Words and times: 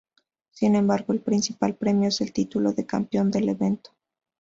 Sin 0.49 0.73
embargo 0.75 1.13
el 1.13 1.19
principal 1.21 1.75
premio 1.75 2.07
es 2.09 2.21
el 2.21 2.33
título 2.33 2.73
de 2.73 2.87
campeón 2.87 3.29
del 3.29 3.49
evento. 3.49 3.91